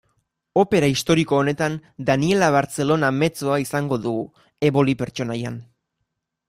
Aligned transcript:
Opera 0.61 0.87
historiko 0.91 1.37
honetan, 1.41 1.75
Daniella 2.07 2.49
Barcellona 2.57 3.13
mezzoa 3.19 3.61
izango 3.67 4.01
dugu, 4.09 4.27
Eboli 4.71 4.99
pertsonaian. 5.05 5.67